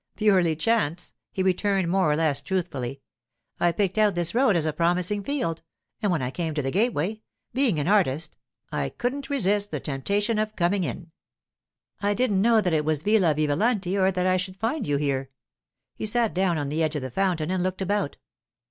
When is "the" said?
6.63-6.71, 9.69-9.79, 16.69-16.81, 17.03-17.11